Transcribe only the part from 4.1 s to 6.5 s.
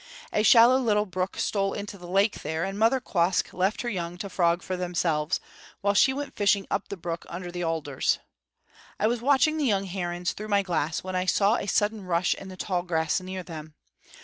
to frog for themselves, while she went